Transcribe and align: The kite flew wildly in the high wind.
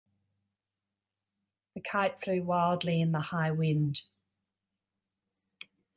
The 1.75 1.81
kite 1.81 2.19
flew 2.23 2.41
wildly 2.41 3.01
in 3.01 3.11
the 3.11 3.19
high 3.19 3.51
wind. 3.51 4.01